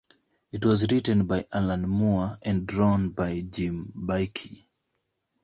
It 0.51 0.65
was 0.65 0.91
written 0.91 1.27
by 1.27 1.45
Alan 1.53 1.87
Moore 1.87 2.39
and 2.41 2.65
drawn 2.65 3.09
by 3.09 3.41
Jim 3.41 3.93
Baikie. 3.95 4.65